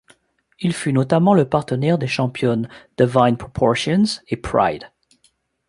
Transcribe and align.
Il 0.59 0.73
fut 0.73 0.93
notamment 0.93 1.35
le 1.35 1.47
partenaire 1.47 1.99
des 1.99 2.07
championnes 2.07 2.67
Divine 2.97 3.37
Proportions 3.37 4.01
et 4.29 4.35
Pride. 4.35 4.89